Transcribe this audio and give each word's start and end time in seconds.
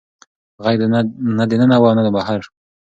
غږ 0.63 0.79
نه 1.37 1.43
د 1.49 1.51
ننه 1.61 1.75
و 1.77 1.83
او 1.89 1.93
نه 1.97 2.11
بهر 2.15 2.39
و. 2.43 2.47